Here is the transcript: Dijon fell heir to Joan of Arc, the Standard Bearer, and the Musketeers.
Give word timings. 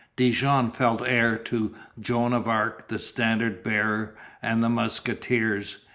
Dijon 0.15 0.71
fell 0.71 1.03
heir 1.05 1.37
to 1.37 1.75
Joan 1.99 2.33
of 2.33 2.47
Arc, 2.47 2.87
the 2.87 2.97
Standard 2.97 3.61
Bearer, 3.61 4.15
and 4.41 4.63
the 4.63 4.69
Musketeers. 4.69 5.77